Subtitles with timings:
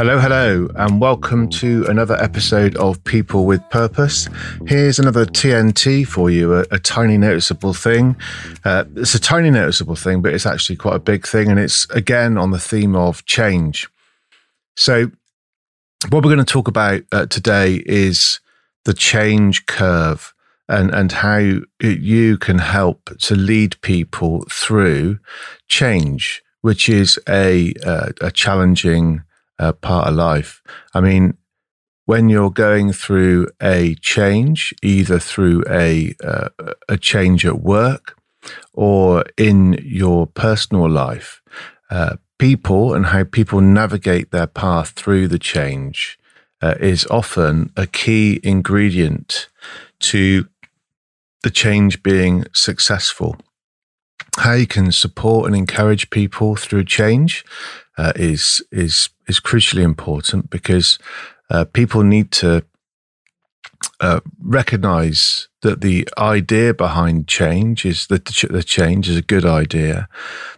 [0.00, 4.28] Hello, hello, and welcome to another episode of People with Purpose.
[4.66, 8.16] Here's another TNT for you, a, a tiny noticeable thing.
[8.64, 11.84] Uh, it's a tiny noticeable thing, but it's actually quite a big thing, and it's
[11.90, 13.90] again on the theme of change.
[14.74, 15.10] So,
[16.08, 18.40] what we're going to talk about uh, today is
[18.86, 20.32] the change curve
[20.66, 25.18] and, and how you can help to lead people through
[25.68, 29.24] change, which is a, uh, a challenging
[29.60, 30.62] uh, part of life.
[30.94, 31.36] I mean,
[32.06, 36.48] when you're going through a change, either through a uh,
[36.88, 38.16] a change at work
[38.72, 41.40] or in your personal life,
[41.90, 46.18] uh, people and how people navigate their path through the change
[46.62, 49.48] uh, is often a key ingredient
[50.00, 50.48] to
[51.42, 53.36] the change being successful.
[54.38, 57.44] How you can support and encourage people through change
[57.98, 60.98] uh, is is is crucially important because
[61.50, 62.64] uh, people need to
[64.00, 70.08] uh, recognize that the idea behind change is that the change is a good idea.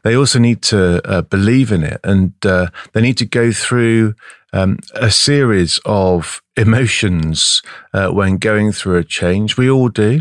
[0.03, 4.15] They also need to uh, believe in it, and uh, they need to go through
[4.53, 9.57] um, a series of emotions uh, when going through a change.
[9.57, 10.21] We all do,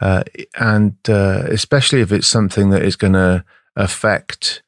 [0.00, 3.44] and especially if it's something that is going to
[3.76, 4.62] affect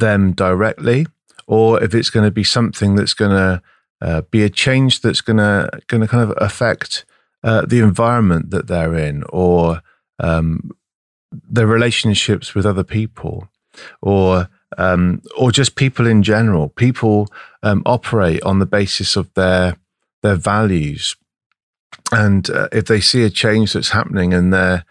[0.00, 1.06] them directly,
[1.46, 3.62] or if it's going to be something that's going to
[4.02, 7.04] uh, be a change that's going to going to kind of affect
[7.44, 9.82] uh, the environment that they're in, or
[10.18, 10.70] um,
[11.30, 13.48] their relationships with other people,
[14.02, 16.68] or um, or just people in general.
[16.68, 17.28] People
[17.62, 19.76] um, operate on the basis of their
[20.22, 21.16] their values,
[22.12, 24.84] and uh, if they see a change that's happening and they're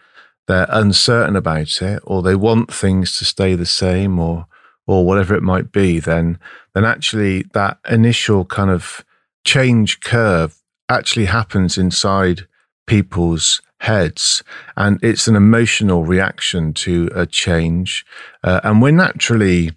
[0.46, 4.46] they're uncertain about it, or they want things to stay the same, or
[4.90, 6.38] or whatever it might be, then
[6.74, 9.04] then actually that initial kind of
[9.44, 10.56] change curve
[10.88, 12.46] actually happens inside
[12.86, 14.42] people's heads.
[14.76, 18.04] And it's an emotional reaction to a change.
[18.42, 19.70] Uh, and we're naturally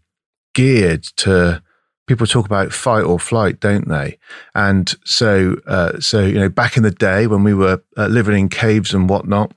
[0.56, 1.62] geared to
[2.08, 4.18] people talk about fight or flight don't they?
[4.56, 8.38] And so uh, so you know back in the day when we were uh, living
[8.38, 9.54] in caves and whatnot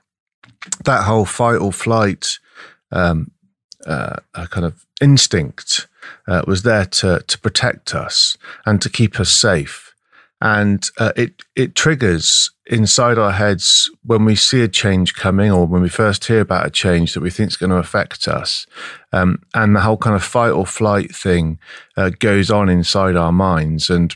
[0.85, 2.39] that whole fight or flight
[2.91, 3.31] um,
[3.87, 5.87] uh, a kind of instinct
[6.27, 9.93] uh, was there to to protect us and to keep us safe.
[10.39, 15.65] And uh, it it triggers inside our heads when we see a change coming, or
[15.65, 18.67] when we first hear about a change that we think is going to affect us,
[19.11, 21.57] um, and the whole kind of fight or flight thing
[21.95, 24.15] uh, goes on inside our minds, and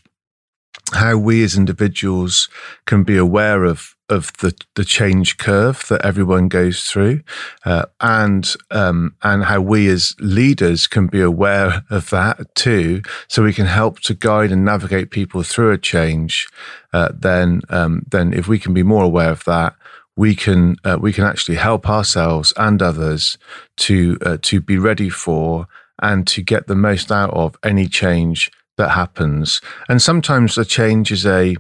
[0.94, 2.50] how we as individuals
[2.86, 7.22] can be aware of of the the change curve that everyone goes through,
[7.66, 13.44] uh, and um, and how we as leaders can be aware of that too, so
[13.44, 16.48] we can help to guide and navigate people through a change.
[16.94, 19.76] Uh, then um, then if we can be more aware of that,
[20.16, 23.38] we can uh, we can actually help ourselves and others
[23.78, 25.68] to uh, to be ready for
[26.02, 29.62] and to get the most out of any change that happens.
[29.88, 31.56] And sometimes the change is a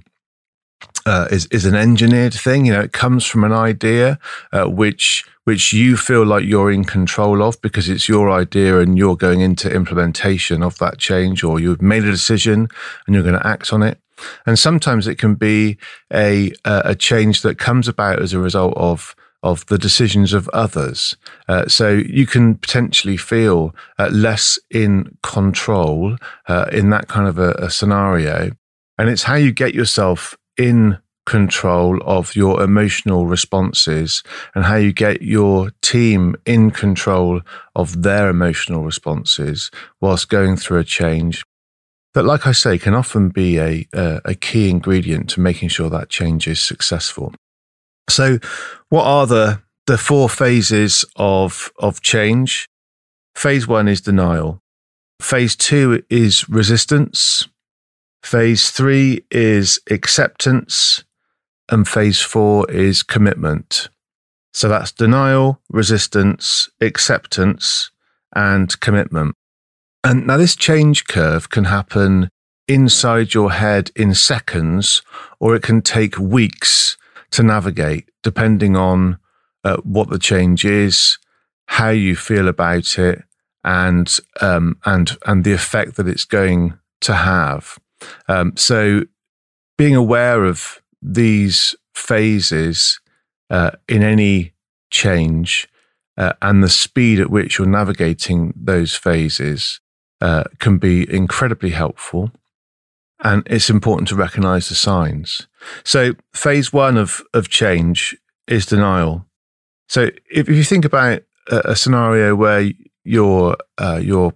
[1.05, 2.65] uh, is is an engineered thing.
[2.65, 4.19] You know, it comes from an idea
[4.51, 8.97] uh, which which you feel like you're in control of because it's your idea and
[8.97, 12.67] you're going into implementation of that change, or you've made a decision
[13.05, 13.99] and you're going to act on it.
[14.45, 15.77] And sometimes it can be
[16.13, 21.17] a a change that comes about as a result of of the decisions of others.
[21.47, 26.15] Uh, so you can potentially feel uh, less in control
[26.47, 28.51] uh, in that kind of a, a scenario.
[28.99, 34.23] And it's how you get yourself in control of your emotional responses
[34.55, 37.41] and how you get your team in control
[37.75, 41.43] of their emotional responses whilst going through a change
[42.13, 46.09] that, like I say, can often be a, a, key ingredient to making sure that
[46.09, 47.33] change is successful.
[48.09, 48.39] So,
[48.89, 52.67] what are the the four phases of of change?
[53.35, 54.59] Phase one is denial.
[55.21, 57.47] Phase two is resistance.
[58.23, 61.03] Phase three is acceptance.
[61.69, 63.89] And phase four is commitment.
[64.53, 67.91] So that's denial, resistance, acceptance,
[68.35, 69.35] and commitment.
[70.03, 72.29] And now this change curve can happen
[72.67, 75.01] inside your head in seconds,
[75.39, 76.97] or it can take weeks
[77.31, 78.09] to navigate.
[78.23, 79.17] depending on
[79.63, 81.17] uh, what the change is,
[81.65, 83.23] how you feel about it,
[83.63, 87.77] and um, and and the effect that it's going to have.
[88.27, 89.03] Um, so,
[89.77, 92.99] being aware of these phases
[93.49, 94.53] uh, in any
[94.91, 95.67] change
[96.17, 99.79] uh, and the speed at which you're navigating those phases
[100.19, 102.31] uh, can be incredibly helpful.
[103.23, 105.47] And it's important to recognize the signs.
[105.83, 108.17] So, phase one of, of change
[108.47, 109.25] is denial.
[109.87, 112.71] So, if, if you think about a, a scenario where
[113.03, 114.33] you're, uh, you're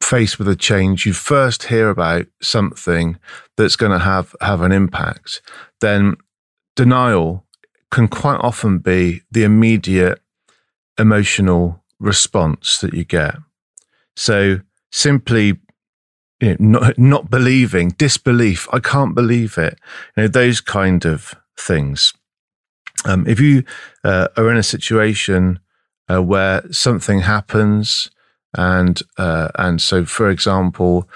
[0.00, 3.18] faced with a change, you first hear about something
[3.56, 5.42] that's going to have, have an impact,
[5.80, 6.16] then
[6.76, 7.44] denial
[7.90, 10.20] can quite often be the immediate
[10.98, 13.36] emotional response that you get.
[14.16, 14.60] So
[14.90, 15.58] simply
[16.40, 19.78] you know, not, not believing, disbelief, I can't believe it,
[20.16, 22.14] you know, those kind of things.
[23.04, 23.64] Um, if you
[24.04, 25.60] uh, are in a situation
[26.10, 28.10] uh, where something happens,
[28.54, 31.08] and uh, and so, for example,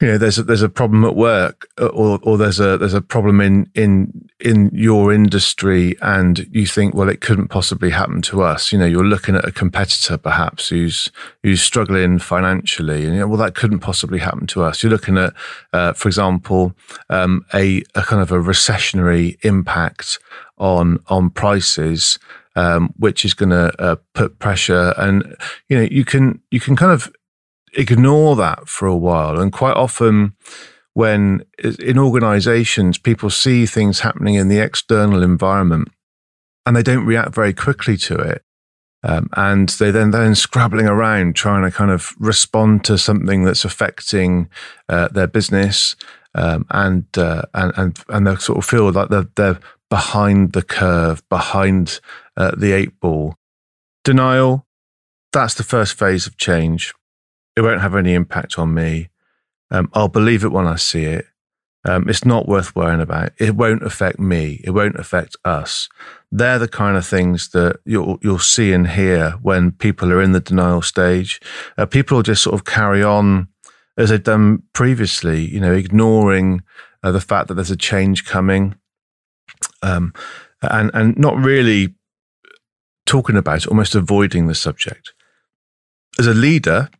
[0.00, 2.94] you know there's a, there's a problem at work uh, or or there's a there's
[2.94, 8.22] a problem in in in your industry and you think well it couldn't possibly happen
[8.22, 8.72] to us.
[8.72, 11.10] You know you're looking at a competitor perhaps who's
[11.42, 14.82] who's struggling financially and you know, well that couldn't possibly happen to us.
[14.82, 15.34] You're looking at
[15.72, 16.74] uh, for example
[17.10, 20.20] um, a a kind of a recessionary impact
[20.58, 22.18] on on prices
[22.58, 25.36] um, which is going to uh, put pressure and
[25.68, 27.10] you know you can you can kind of
[27.74, 29.38] ignore that for a while.
[29.38, 30.34] And quite often,
[30.94, 35.88] when in organizations, people see things happening in the external environment
[36.66, 38.42] and they don't react very quickly to it.
[39.04, 43.64] Um, and they then then scrabbling around trying to kind of respond to something that's
[43.64, 44.50] affecting
[44.88, 45.94] uh, their business,
[46.34, 50.62] um, and, uh, and and and they sort of feel like they're they're behind the
[50.62, 52.00] curve, behind
[52.38, 53.34] uh, the eight ball.
[54.04, 54.66] Denial.
[55.32, 56.94] That's the first phase of change.
[57.56, 59.10] It won't have any impact on me.
[59.70, 61.26] Um, I'll believe it when I see it.
[61.84, 63.32] Um, it's not worth worrying about.
[63.38, 64.60] It won't affect me.
[64.64, 65.88] It won't affect us.
[66.30, 70.32] They're the kind of things that you'll you'll see and hear when people are in
[70.32, 71.40] the denial stage.
[71.76, 73.48] Uh, people will just sort of carry on
[73.96, 75.44] as they've done previously.
[75.44, 76.62] You know, ignoring
[77.02, 78.74] uh, the fact that there's a change coming,
[79.82, 80.12] um,
[80.62, 81.94] and and not really
[83.08, 85.14] talking about it, almost avoiding the subject.
[86.18, 86.90] As a leader,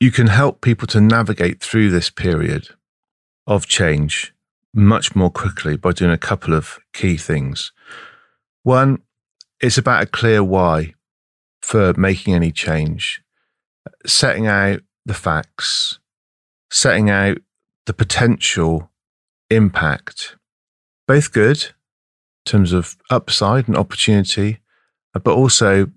[0.00, 2.68] you can help people to navigate through this period
[3.46, 4.34] of change
[4.74, 7.72] much more quickly by doing a couple of key things.
[8.64, 9.02] One,
[9.60, 10.94] it's about a clear why
[11.62, 13.22] for making any change,
[14.04, 16.00] setting out the facts,
[16.70, 17.38] setting out
[17.86, 18.90] the potential
[19.50, 20.36] impact,
[21.06, 24.58] both good in terms of upside and opportunity,
[25.22, 25.90] but also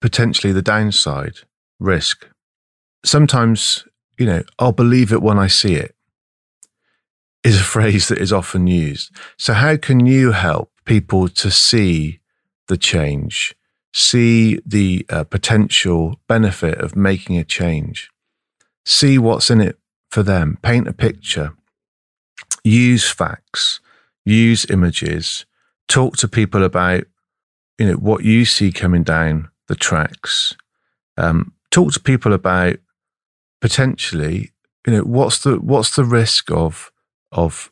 [0.00, 1.38] potentially the downside,
[1.78, 2.28] risk.
[3.04, 3.86] Sometimes,
[4.18, 5.94] you know, I'll believe it when I see it
[7.44, 9.10] is a phrase that is often used.
[9.36, 12.20] So, how can you help people to see
[12.68, 13.54] the change,
[13.92, 18.10] see the uh, potential benefit of making a change,
[18.84, 19.78] see what's in it
[20.10, 21.54] for them, paint a picture,
[22.64, 23.80] use facts,
[24.24, 25.46] use images,
[25.88, 27.04] talk to people about
[27.78, 30.54] you know what you see coming down the tracks.
[31.16, 32.76] Um, talk to people about
[33.60, 34.52] potentially,
[34.86, 36.90] you know, what's the what's the risk of
[37.32, 37.70] of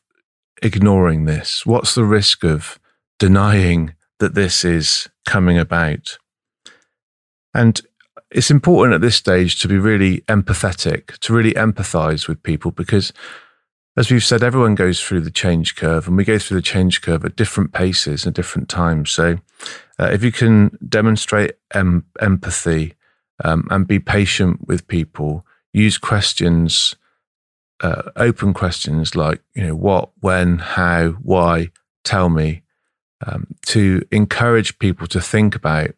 [0.63, 1.65] ignoring this?
[1.65, 2.79] What's the risk of
[3.19, 6.19] denying that this is coming about?
[7.55, 7.81] And
[8.31, 13.13] it's important at this stage to be really empathetic, to really empathize with people because
[13.97, 17.01] as we've said, everyone goes through the change curve and we go through the change
[17.01, 19.13] curve at different paces and different times.
[19.13, 19.39] So,
[19.99, 22.95] uh, if you can demonstrate em- empathy
[23.45, 26.97] um, and be patient with people, use questions,
[27.83, 31.71] uh, open questions like, you know, what, when, how, why,
[32.03, 32.63] tell me,
[33.27, 35.91] um, to encourage people to think about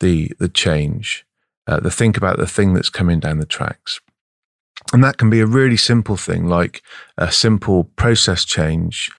[0.00, 1.26] the, the change,
[1.66, 4.00] uh, to think about the thing that's coming down the tracks.
[4.92, 6.82] And that can be a really simple thing, like
[7.18, 9.10] a simple process change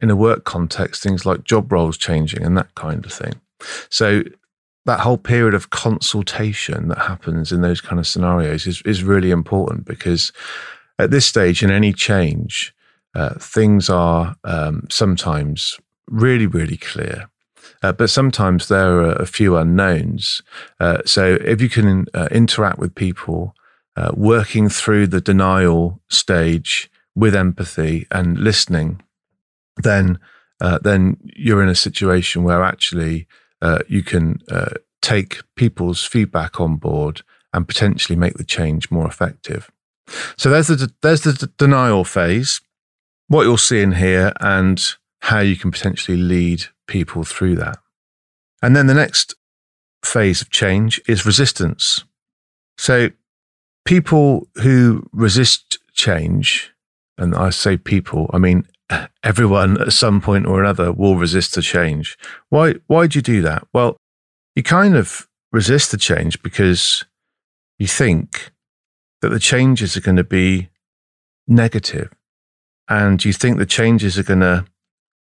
[0.00, 3.34] in a work context, things like job roles changing and that kind of thing.
[3.88, 4.22] So
[4.86, 9.30] that whole period of consultation that happens in those kind of scenarios is, is really
[9.30, 10.32] important because
[10.98, 12.74] at this stage in any change,
[13.14, 17.28] uh, things are um, sometimes really, really clear.
[17.82, 20.42] Uh, but sometimes there are a few unknowns.
[20.78, 23.54] Uh, so if you can uh, interact with people,
[23.96, 29.02] uh, working through the denial stage with empathy and listening,
[29.82, 30.18] then
[30.60, 33.26] uh, then you're in a situation where actually
[33.62, 37.22] uh, you can uh, take people's feedback on board
[37.52, 39.70] and potentially make the change more effective.
[40.36, 42.60] So there's the there's the denial phase,
[43.28, 44.82] what you'll see in here, and
[45.22, 47.78] how you can potentially lead people through that.
[48.62, 49.34] And then the next
[50.04, 52.04] phase of change is resistance.
[52.76, 53.10] So
[53.84, 56.72] people who resist change,
[57.18, 58.66] and I say people, I mean
[59.22, 62.18] everyone at some point or another will resist the change.
[62.48, 63.66] Why why do you do that?
[63.72, 63.96] Well,
[64.54, 67.04] you kind of resist the change because
[67.78, 68.52] you think
[69.22, 70.68] that the changes are going to be
[71.46, 72.12] negative
[72.88, 74.64] and you think the changes are going to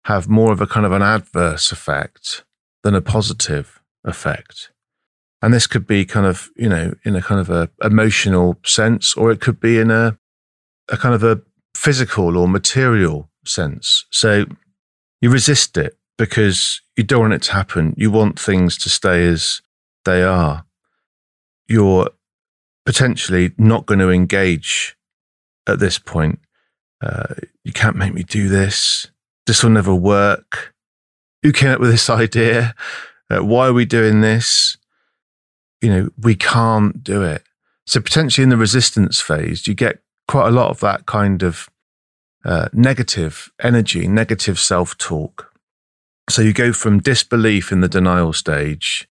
[0.06, 2.44] have more of a kind of an adverse effect
[2.84, 4.70] than a positive effect.
[5.42, 9.16] And this could be kind of, you know, in a kind of a emotional sense,
[9.16, 10.18] or it could be in a,
[10.90, 11.42] a kind of a
[11.76, 14.06] physical or material sense.
[14.12, 14.46] So
[15.22, 17.94] you resist it because you don't want it to happen.
[17.98, 19.62] You want things to stay as
[20.06, 20.66] they are.
[21.68, 22.10] You're
[22.86, 24.96] potentially not going to engage
[25.68, 26.40] at this point.
[27.02, 29.08] Uh, you can't make me do this.
[29.48, 30.74] This will never work.
[31.44, 32.76] Who came up with this idea?
[33.30, 34.78] Uh, why are we doing this?
[35.82, 37.44] You know, we can't do it.
[37.86, 41.70] So potentially in the resistance phase, you get quite a lot of that kind of
[42.46, 45.52] uh, negative energy, negative self talk.
[46.30, 49.08] So you go from disbelief in the denial stage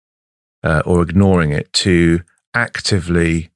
[0.63, 2.21] uh, or ignoring it to
[2.53, 3.49] actively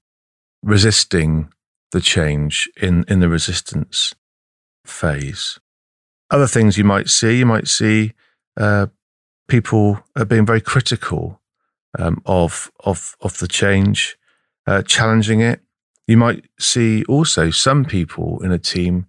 [0.64, 1.50] resisting
[1.92, 4.14] the change in, in the resistance
[4.86, 5.60] phase.
[6.30, 8.14] Other things you might see, you might see
[8.58, 8.88] uh,
[9.48, 11.40] people being very critical
[11.98, 14.18] um, of, of, of the change,
[14.66, 15.62] uh, challenging it.
[16.08, 19.06] You might see also some people in a team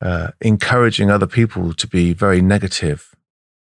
[0.00, 3.14] uh, encouraging other people to be very negative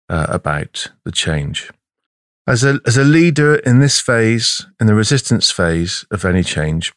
[0.10, 1.72] uh, about the change.
[2.48, 6.94] As a, as a leader in this phase, in the resistance phase of any change,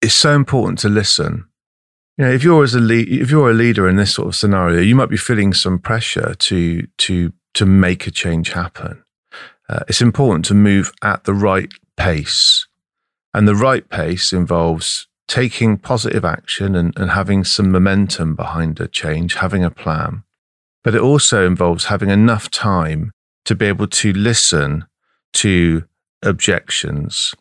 [0.00, 1.46] it's so important to listen.
[2.16, 4.36] You know, if you're as a lead, if you're a leader in this sort of
[4.36, 9.02] scenario, you might be feeling some pressure to to to make a change happen.
[9.68, 12.66] Uh, it's important to move at the right pace,
[13.34, 18.88] and the right pace involves taking positive action and, and having some momentum behind a
[18.88, 20.24] change, having a plan.
[20.82, 23.12] But it also involves having enough time
[23.44, 24.86] to be able to listen
[25.34, 25.84] to
[26.24, 27.32] objections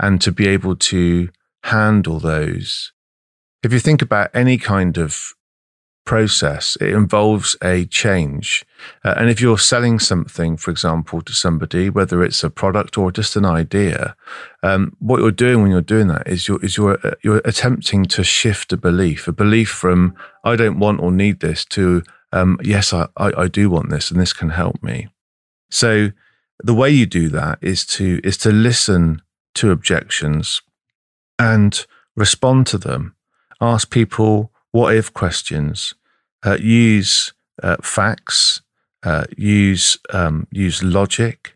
[0.00, 1.28] and to be able to
[1.62, 2.92] handle those.
[3.62, 5.34] If you think about any kind of
[6.08, 8.64] process, it involves a change.
[9.04, 13.12] Uh, and if you're selling something, for example, to somebody, whether it's a product or
[13.12, 14.16] just an idea,
[14.62, 18.06] um, what you're doing when you're doing that is you're, is you're, uh, you're attempting
[18.06, 22.58] to shift a belief, a belief from I don't want or need this to um,
[22.62, 25.08] yes, I, I, I do want this and this can help me.
[25.70, 26.10] So
[26.58, 29.22] the way you do that is to is to listen
[29.56, 30.62] to objections
[31.38, 31.86] and
[32.16, 33.14] respond to them.
[33.60, 35.94] Ask people what if questions.
[36.44, 38.62] Uh, use uh, facts.
[39.02, 41.54] Uh, use um, use logic.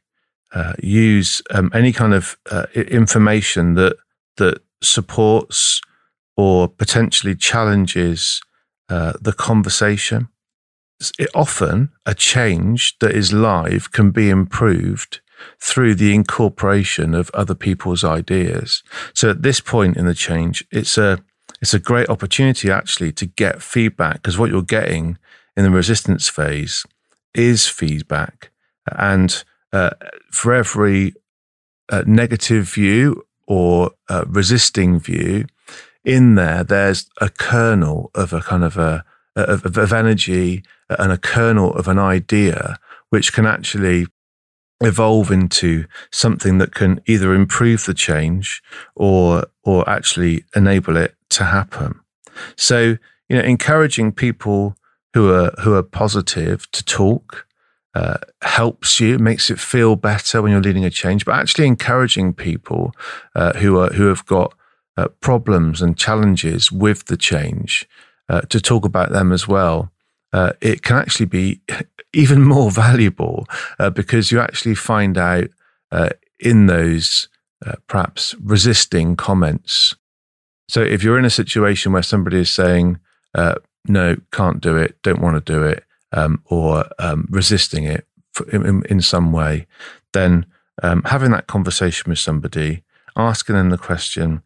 [0.83, 2.37] Use um, any kind of
[2.75, 3.97] information that
[4.37, 5.81] that supports
[6.37, 8.41] or potentially challenges
[8.89, 10.29] the conversation.
[11.19, 15.21] It, often, a change that is live can be improved
[15.61, 18.83] through the incorporation of other people's ideas.
[19.15, 21.19] So at this point in the change, it's a
[21.63, 25.17] it's a great opportunity actually to get feedback because what you're getting
[25.57, 26.85] in the resistance phase
[27.35, 28.51] is feedback.
[28.87, 29.43] And
[29.73, 29.91] uh,
[30.31, 31.15] for every
[31.89, 35.47] uh, negative view or uh, resisting view,
[36.05, 39.05] in there, there's a kernel of a kind of a
[39.37, 42.79] of, of energy and a kernel of an idea
[43.11, 44.07] which can actually
[44.83, 48.63] evolve into something that can either improve the change
[48.97, 52.01] or or actually enable it to happen.
[52.57, 52.97] So,
[53.29, 54.77] you know, encouraging people
[55.15, 57.47] who are who are positive to talk
[57.95, 61.25] uh, helps you, makes it feel better when you're leading a change.
[61.25, 62.95] But actually, encouraging people
[63.35, 64.55] uh, who are who have got
[64.97, 67.87] uh, problems and challenges with the change
[68.29, 69.93] uh, to talk about them as well.
[70.33, 71.61] Uh, it can actually be
[72.15, 73.47] even more valuable
[73.79, 75.49] uh, because you actually find out
[76.41, 77.29] in those
[77.87, 79.95] perhaps resisting comments.
[80.73, 82.99] So if you're in a situation where somebody is saying,
[83.35, 88.07] uh, no, can't do it, don't want to do it, um, or um, resisting it
[88.51, 89.67] in, in, some way,
[90.15, 90.47] then
[90.83, 94.43] um, having that conversation with somebody, asking them the question,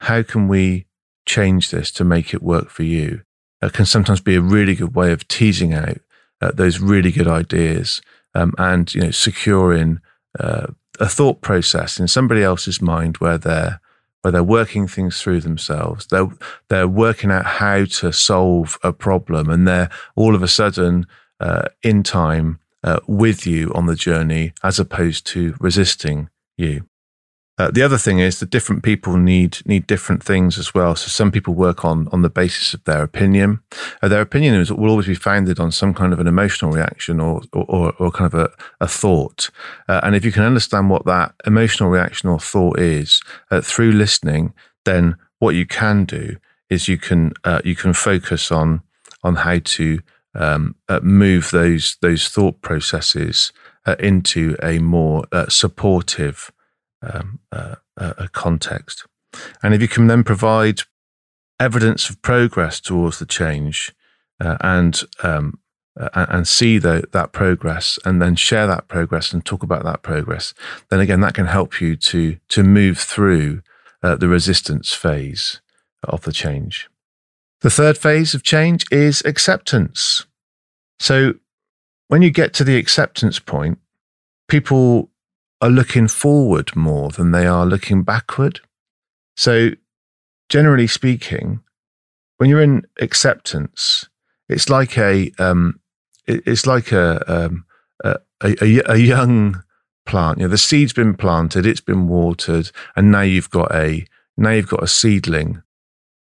[0.00, 0.86] how can we
[1.26, 3.20] change this to make it work for you?
[3.60, 5.98] It can sometimes be a really good way of teasing out
[6.40, 8.00] uh, those really good ideas
[8.34, 10.00] um, and you know securing
[10.40, 10.68] uh,
[10.98, 13.78] a thought process in somebody else's mind where they're
[14.30, 16.06] they're working things through themselves.
[16.06, 16.28] They're
[16.68, 21.06] they're working out how to solve a problem, and they're all of a sudden
[21.40, 26.86] uh, in time uh, with you on the journey, as opposed to resisting you.
[27.58, 30.94] Uh, the other thing is that different people need need different things as well.
[30.94, 33.60] So some people work on on the basis of their opinion.
[34.02, 37.18] Uh, their opinion is, will always be founded on some kind of an emotional reaction
[37.18, 39.50] or or, or kind of a, a thought.
[39.88, 43.92] Uh, and if you can understand what that emotional reaction or thought is uh, through
[43.92, 44.52] listening,
[44.84, 46.36] then what you can do
[46.68, 48.82] is you can uh, you can focus on
[49.22, 50.00] on how to
[50.34, 53.52] um, uh, move those those thought processes
[54.00, 56.50] into a more supportive
[57.02, 59.06] um, uh, a context.
[59.62, 60.82] And if you can then provide
[61.58, 63.94] evidence of progress towards the change
[64.40, 65.58] uh, and um,
[65.98, 70.02] uh, and see the, that progress and then share that progress and talk about that
[70.02, 70.52] progress,
[70.90, 73.62] then again that can help you to to move through
[74.02, 75.60] uh, the resistance phase
[76.04, 76.88] of the change.
[77.62, 80.26] The third phase of change is acceptance.
[80.98, 81.34] So
[82.08, 83.78] when you get to the acceptance point,
[84.48, 85.10] people
[85.60, 88.60] are looking forward more than they are looking backward.
[89.36, 89.70] So,
[90.48, 91.60] generally speaking,
[92.38, 94.08] when you're in acceptance,
[94.48, 95.80] it's like a um,
[96.26, 97.64] it's like a, um,
[98.04, 99.62] a, a, a young
[100.06, 100.38] plant.
[100.38, 104.50] You know, the seed's been planted, it's been watered, and now you've got a now
[104.50, 105.62] you've got a seedling,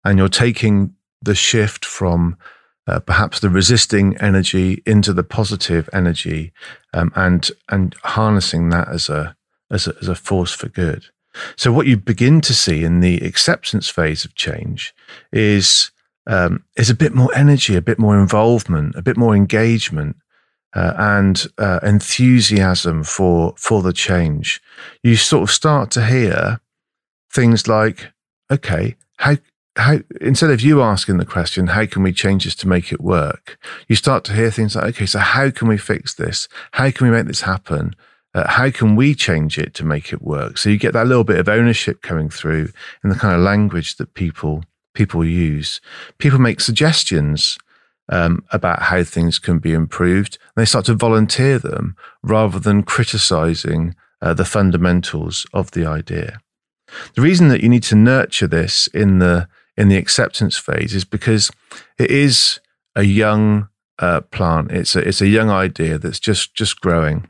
[0.04, 2.38] and you're taking the shift from
[2.88, 6.51] uh, perhaps the resisting energy into the positive energy,
[6.94, 9.36] um, and and harnessing that as a,
[9.72, 11.06] as a as a force for good.
[11.56, 14.94] So what you begin to see in the acceptance phase of change
[15.32, 15.91] is
[16.25, 20.17] um, is a bit more energy, a bit more involvement, a bit more engagement,
[20.75, 24.62] uh, and uh, enthusiasm for for the change.
[25.04, 26.60] You sort of start to hear
[27.34, 28.12] things like,
[28.52, 29.38] okay, how
[29.78, 33.00] how instead of you asking the question, how can we change this to make it
[33.00, 33.58] work?
[33.88, 36.48] You start to hear things like, okay, so how can we fix this?
[36.72, 37.96] How can we make this happen?
[38.34, 40.58] Uh, how can we change it to make it work?
[40.58, 42.70] So you get that little bit of ownership coming through
[43.04, 44.63] in the kind of language that people
[44.94, 45.80] people use.
[46.18, 47.58] People make suggestions
[48.10, 50.40] um, about how things can be improved.
[50.56, 56.40] And they start to volunteer them rather than criticizing uh, the fundamentals of the idea.
[57.16, 61.06] The reason that you need to nurture this in the in the acceptance phase is
[61.06, 61.52] because
[61.98, 62.60] it is
[62.96, 64.72] a young uh, plant.
[64.72, 67.28] It's a it's a young idea that's just just growing,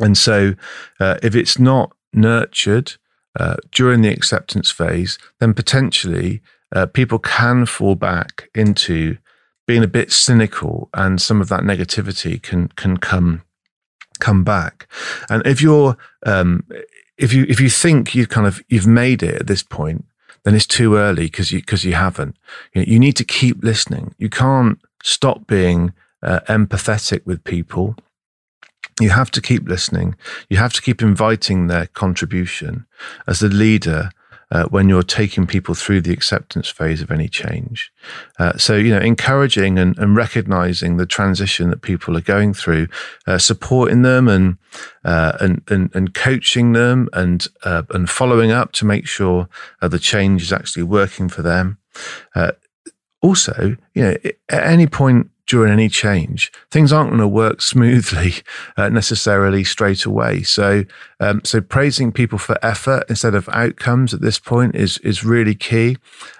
[0.00, 0.54] and so
[1.00, 2.94] uh, if it's not nurtured
[3.38, 6.42] uh, during the acceptance phase, then potentially
[6.74, 9.18] uh, people can fall back into
[9.66, 13.42] being a bit cynical, and some of that negativity can can come
[14.18, 14.88] come back.
[15.28, 16.64] And if you're um,
[17.16, 20.04] if you if you think you've kind of you've made it at this point,
[20.44, 22.36] then it's too early because you because you haven't.
[22.72, 24.14] You, know, you, need to keep listening.
[24.18, 27.96] You can't stop being uh, empathetic with people.
[29.00, 30.16] You have to keep listening.
[30.48, 32.86] You have to keep inviting their contribution
[33.26, 34.10] as the leader
[34.50, 37.92] uh, when you're taking people through the acceptance phase of any change.
[38.38, 42.88] Uh, so, you know, encouraging and, and, recognizing the transition that people are going through,
[43.26, 44.56] uh, supporting them and,
[45.04, 49.48] uh, and, and, and, coaching them and, uh, and following up to make sure
[49.82, 51.78] uh, the change is actually working for them.
[53.20, 54.16] also, you know,
[54.48, 56.52] at any point during any change.
[56.70, 58.34] Things aren't going to work smoothly
[58.76, 60.42] uh, necessarily straight away.
[60.42, 60.84] So,
[61.18, 65.54] um, so praising people for effort instead of outcomes at this point is is really
[65.54, 65.96] key,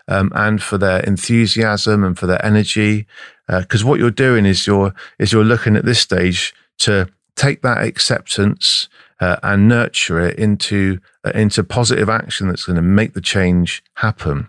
[0.07, 3.07] um, and for their enthusiasm and for their energy.
[3.49, 7.63] Because uh, what you're doing is you're is you're looking at this stage to take
[7.63, 8.89] that acceptance
[9.21, 13.83] uh, and nurture it into uh, into positive action that's going to make the change
[13.95, 14.49] happen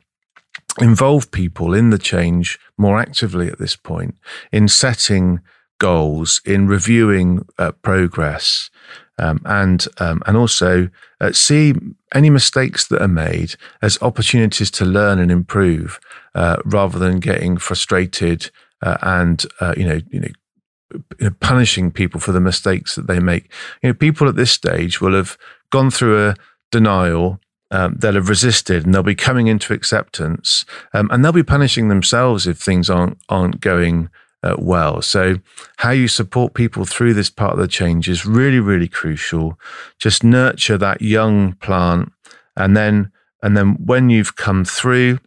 [0.80, 4.16] involve people in the change more actively at this point
[4.52, 5.40] in setting
[5.80, 8.70] goals, in reviewing uh, progress,
[9.18, 11.74] um, and um, and also uh, see
[12.14, 16.00] any mistakes that are made as opportunities to learn and improve,
[16.36, 18.52] uh, rather than getting frustrated
[18.82, 23.52] uh, and uh, you know you know punishing people for the mistakes that they make.
[23.82, 25.38] You know, people at this stage will have
[25.72, 26.36] gone through a
[26.72, 27.40] denial
[27.72, 32.48] um, have resisted and they'll be coming into acceptance um, and they'll be punishing themselves
[32.48, 34.10] if things aren't aren't going
[34.42, 35.02] uh, well.
[35.02, 35.40] So
[35.78, 39.60] how you support people through this part of the change is really really crucial.
[40.00, 42.12] Just nurture that young plant
[42.56, 45.20] and then and then when you've come through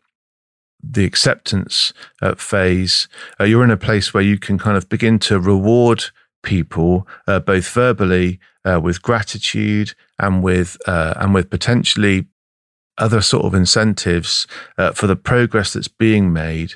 [0.82, 3.08] the acceptance uh, phase,
[3.40, 6.06] uh, you're in a place where you can kind of begin to reward
[6.42, 12.26] people uh, both verbally uh, with gratitude and with uh, and with potentially
[13.02, 14.46] other sort of incentives
[14.78, 16.74] uh, for the progress that's being made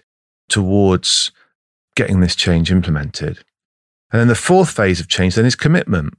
[0.48, 1.30] towards
[1.94, 3.38] getting this change implemented.
[4.10, 6.14] And then the fourth phase of change then is commitment.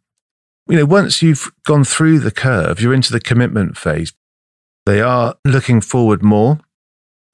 [0.68, 4.14] You know, once you've gone through the curve, you're into the commitment phase.
[4.86, 6.60] They are looking forward more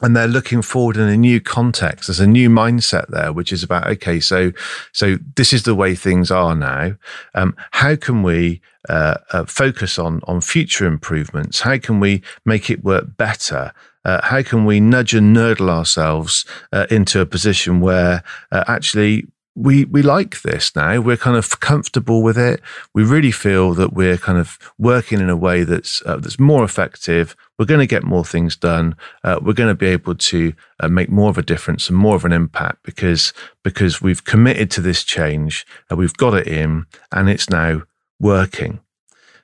[0.03, 2.07] and they're looking forward in a new context.
[2.07, 4.51] There's a new mindset there, which is about okay, so
[4.91, 6.95] so this is the way things are now.
[7.33, 11.61] Um, how can we uh, uh, focus on on future improvements?
[11.61, 13.71] How can we make it work better?
[14.05, 19.25] Uh, how can we nudge and nurdle ourselves uh, into a position where uh, actually
[19.55, 20.99] we we like this now.
[20.99, 22.61] We're kind of comfortable with it.
[22.93, 26.63] We really feel that we're kind of working in a way that's uh, that's more
[26.63, 27.35] effective.
[27.63, 28.97] We're going to get more things done.
[29.23, 32.13] Uh, we're going to be able to uh, make more of a difference and more
[32.13, 33.31] of an impact because
[33.63, 35.65] because we've committed to this change.
[35.89, 37.83] we've got it in, and it's now
[38.19, 38.81] working.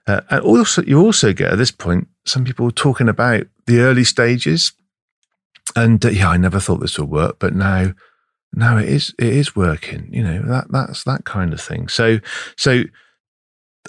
[0.06, 4.04] Uh, and also, you also get at this point some people talking about the early
[4.04, 4.74] stages.
[5.78, 7.94] And uh, yeah, I never thought this would work, but now
[8.52, 10.10] no, it is it is working.
[10.12, 11.88] You know that that's that kind of thing.
[11.88, 12.20] So
[12.58, 12.84] so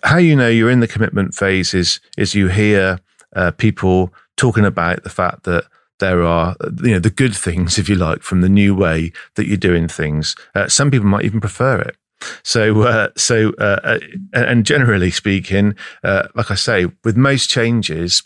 [0.04, 3.00] how you know you're in the commitment phase is is you hear
[3.36, 5.64] uh, people talking about the fact that
[5.98, 9.46] there are you know the good things, if you like, from the new way that
[9.46, 10.34] you're doing things.
[10.54, 11.96] Uh, some people might even prefer it.
[12.42, 13.98] So, uh, so, uh, uh
[14.32, 18.22] and generally speaking, uh, like I say, with most changes,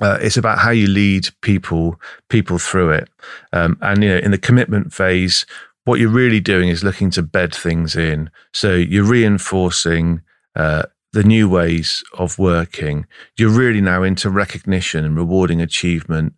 [0.00, 3.08] uh, it's about how you lead people people through it.
[3.52, 5.44] Um, and you know, in the commitment phase,
[5.84, 8.30] what you're really doing is looking to bed things in.
[8.52, 10.22] So you're reinforcing
[10.56, 13.06] uh, the new ways of working.
[13.36, 16.34] You're really now into recognition and rewarding achievement,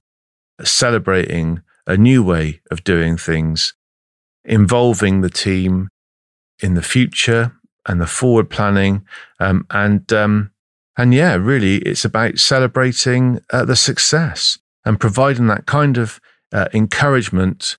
[0.62, 3.75] celebrating a new way of doing things,
[4.45, 5.89] involving the team
[6.62, 7.53] in the future
[7.89, 9.07] and the forward planning,
[9.41, 10.51] um, and um,
[10.99, 16.21] and yeah, really, it's about celebrating uh, the success and providing that kind of
[16.53, 17.77] uh, encouragement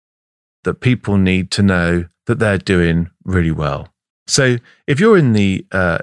[0.64, 3.88] that people need to know that they're doing really well.
[4.28, 4.58] So
[4.88, 6.00] if you're in the uh,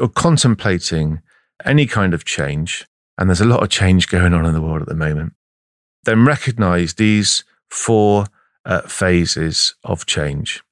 [0.00, 1.20] or contemplating
[1.64, 2.86] any kind of change,
[3.18, 5.34] and there's a lot of change going on in the world at the moment,
[6.04, 8.26] then recognize these four
[8.64, 10.62] uh, phases of change.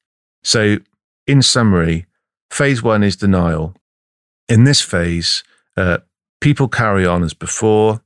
[0.43, 0.79] So,
[1.27, 2.07] in summary,
[2.51, 3.75] phase one is denial.
[4.49, 5.43] In this phase,
[5.77, 5.99] uh,
[6.41, 8.03] people carry on as before.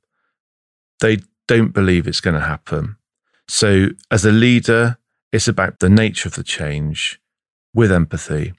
[1.00, 1.18] They
[1.48, 2.96] don't believe it's going to happen.
[3.48, 4.98] So, as a leader,
[5.32, 7.20] it's about the nature of the change
[7.74, 8.54] with empathy,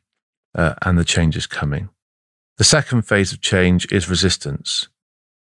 [0.56, 1.90] uh, and the change is coming.
[2.60, 4.90] The second phase of change is resistance.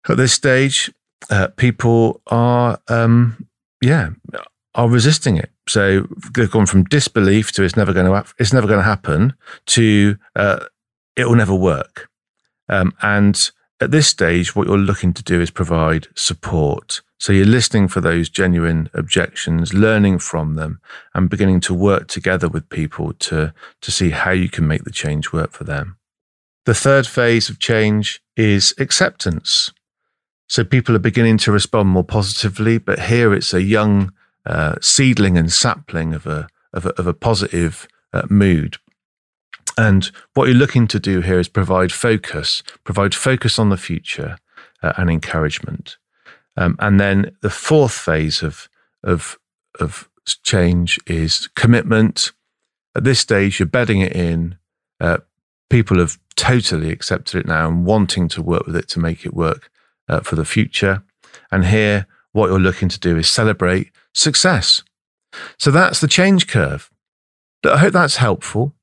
[0.07, 0.93] At this stage,
[1.31, 3.47] uh, people are, um,
[3.81, 4.11] yeah,
[4.75, 5.49] are resisting it.
[5.67, 9.33] So they've gone from disbelief to it's never going to it's never going to happen
[9.65, 10.65] to uh,
[11.15, 12.07] it will never work.
[12.69, 13.49] Um, and
[13.81, 17.01] at this stage, what you're looking to do is provide support.
[17.17, 20.79] So you're listening for those genuine objections, learning from them,
[21.15, 24.91] and beginning to work together with people to, to see how you can make the
[24.91, 25.97] change work for them.
[26.65, 29.71] The third phase of change is acceptance.
[30.47, 34.11] So people are beginning to respond more positively, but here it's a young
[34.45, 38.77] uh, seedling and sapling of a, of a, of a positive uh, mood.
[39.77, 44.37] And what you're looking to do here is provide focus, provide focus on the future
[44.83, 45.97] uh, and encouragement.
[46.57, 48.67] Um, and then the fourth phase of,
[49.03, 49.39] of,
[49.79, 50.09] of
[50.43, 52.33] change is commitment.
[52.95, 54.57] At this stage, you're bedding it in.
[54.99, 55.19] Uh,
[55.71, 59.33] people have totally accepted it now and wanting to work with it to make it
[59.33, 59.71] work
[60.09, 61.03] uh, for the future.
[61.51, 64.83] And here, what you're looking to do is celebrate success.
[65.57, 66.91] So that's the change curve.
[67.63, 68.75] But I hope that's helpful.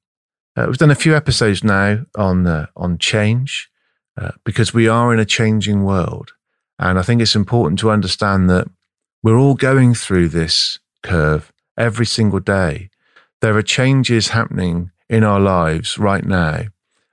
[0.56, 3.70] Uh, we've done a few episodes now on uh, on change
[4.16, 6.32] uh, because we are in a changing world,
[6.78, 8.66] and I think it's important to understand that
[9.22, 12.90] we're all going through this curve every single day.
[13.40, 16.64] There are changes happening in our lives right now,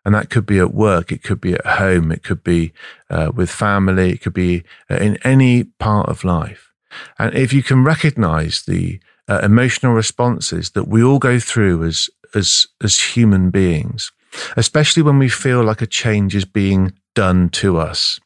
[0.06, 2.72] and that could be at work, it could be at home, it could be
[3.10, 6.72] uh, with family, it could be uh, in any part of life.
[7.18, 12.10] And if you can recognize the uh, emotional responses that we all go through as
[12.36, 14.12] as as human beings,
[14.56, 18.20] especially when we feel like a change is being done to us.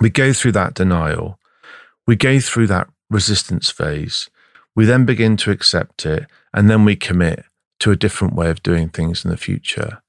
[0.00, 1.38] We go through that denial.
[2.06, 4.28] We go through that resistance phase.
[4.74, 7.44] We then begin to accept it, and then we commit
[7.80, 10.02] to a different way of doing things in the future.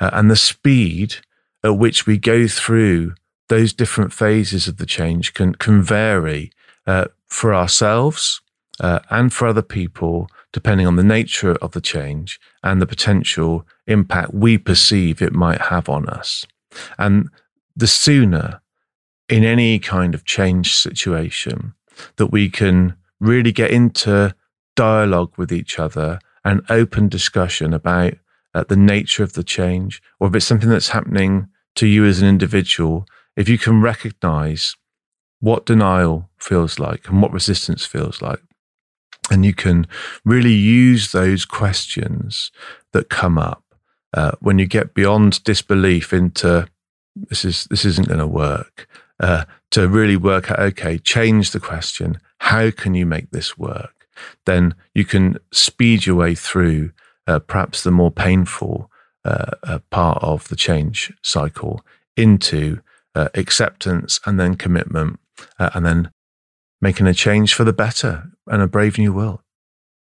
[0.00, 1.16] Uh, and the speed
[1.64, 3.14] at which we go through
[3.48, 6.50] those different phases of the change can can vary
[6.86, 8.40] uh, for ourselves
[8.80, 13.66] uh, and for other people, depending on the nature of the change and the potential
[13.86, 16.46] impact we perceive it might have on us.
[16.98, 17.28] And
[17.76, 18.60] the sooner
[19.28, 21.74] in any kind of change situation
[22.16, 24.34] that we can really get into
[24.74, 28.14] dialogue with each other and open discussion about
[28.54, 32.20] uh, the nature of the change, or if it's something that's happening to you as
[32.20, 34.76] an individual, if you can recognize
[35.40, 38.40] what denial feels like and what resistance feels like,
[39.30, 39.86] and you can
[40.24, 42.50] really use those questions
[42.92, 43.64] that come up
[44.14, 46.66] uh, when you get beyond disbelief into
[47.14, 48.88] this is this isn't going to work
[49.20, 52.18] uh, to really work out okay change the question.
[52.38, 54.08] How can you make this work?
[54.46, 56.92] Then you can speed your way through
[57.26, 58.90] uh, perhaps the more painful
[59.24, 61.84] uh, uh, part of the change cycle
[62.16, 62.80] into
[63.14, 65.18] uh, acceptance and then commitment
[65.58, 66.10] and then
[66.80, 69.40] making a change for the better and a brave new world.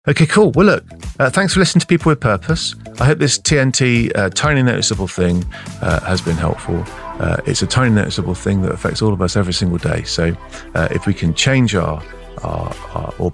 [0.08, 0.52] Okay, cool.
[0.52, 0.86] Well, look,
[1.20, 2.76] uh, thanks for listening to People with Purpose.
[3.00, 5.44] I hope this TNT uh, tiny noticeable thing
[5.82, 6.84] uh, has been helpful.
[7.20, 10.04] Uh, it's a tiny noticeable thing that affects all of us every single day.
[10.04, 10.38] So,
[10.76, 12.04] uh, if we can change our,
[12.44, 13.34] our, our or,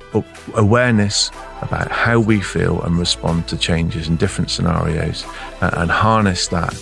[0.55, 1.29] awareness
[1.61, 5.25] about how we feel and respond to changes in different scenarios,
[5.61, 6.73] uh, and harness that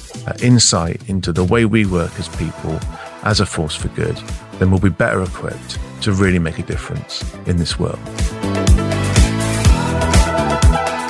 [0.41, 2.79] insight into the way we work as people
[3.23, 4.15] as a force for good,
[4.59, 7.99] then we'll be better equipped to really make a difference in this world.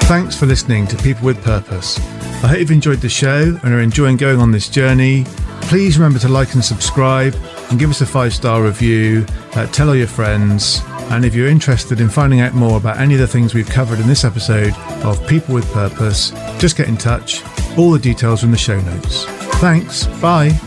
[0.10, 2.00] Thanks for listening to People with Purpose.
[2.42, 5.26] I hope you've enjoyed the show and are enjoying going on this journey.
[5.64, 7.36] Please remember to like and subscribe
[7.70, 9.26] and give us a five star review.
[9.54, 10.82] Uh, tell all your friends.
[11.10, 14.00] And if you're interested in finding out more about any of the things we've covered
[14.00, 17.44] in this episode of People with Purpose, just get in touch.
[17.78, 19.26] All the details in the show notes.
[19.60, 20.06] Thanks.
[20.22, 20.60] Bye.